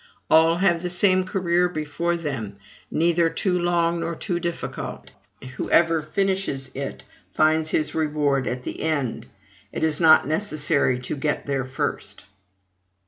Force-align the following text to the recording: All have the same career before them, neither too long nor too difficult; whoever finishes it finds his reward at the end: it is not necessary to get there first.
All 0.31 0.55
have 0.55 0.81
the 0.81 0.89
same 0.89 1.25
career 1.25 1.69
before 1.69 2.17
them, 2.17 2.55
neither 2.89 3.29
too 3.29 3.59
long 3.59 3.99
nor 3.99 4.15
too 4.15 4.39
difficult; 4.39 5.11
whoever 5.57 6.01
finishes 6.01 6.71
it 6.73 7.03
finds 7.35 7.69
his 7.69 7.93
reward 7.93 8.47
at 8.47 8.63
the 8.63 8.81
end: 8.81 9.27
it 9.71 9.83
is 9.83 10.01
not 10.01 10.27
necessary 10.27 10.97
to 11.01 11.15
get 11.15 11.45
there 11.45 11.65
first. 11.65 12.23